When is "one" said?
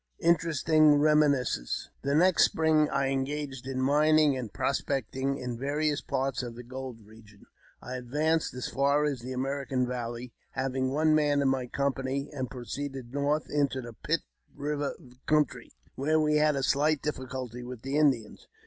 10.89-11.13